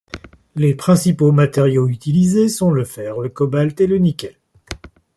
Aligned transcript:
Les 0.55 0.73
principaux 0.73 1.31
matériaux 1.31 1.87
utilisés 1.87 2.49
sont 2.49 2.71
le 2.71 2.83
fer, 2.85 3.19
le 3.21 3.29
cobalt 3.29 3.79
et 3.79 3.85
le 3.85 3.99
nickel. 3.99 4.33